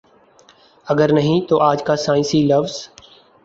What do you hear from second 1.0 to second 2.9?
نہیں تو آج کا سائنسی لفظ